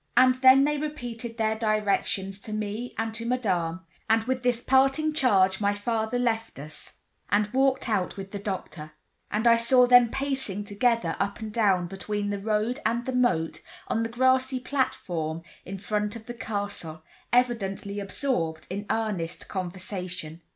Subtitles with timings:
[0.17, 5.13] And then they repeated their directions to me and to Madame, and with this parting
[5.13, 6.93] charge my father left us,
[7.29, 8.93] and walked out with the doctor;
[9.29, 13.61] and I saw them pacing together up and down between the road and the moat,
[13.89, 20.41] on the grassy platform in front of the castle, evidently absorbed in earnest conversation.